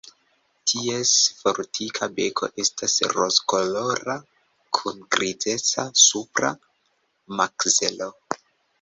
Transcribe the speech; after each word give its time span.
Ties 0.69 1.11
fortika 1.41 2.07
beko 2.15 2.49
estas 2.65 2.97
rozkolora 3.17 4.17
kun 4.81 5.07
grizeca 5.19 5.89
supra 6.09 6.55
makzelo. 7.41 8.15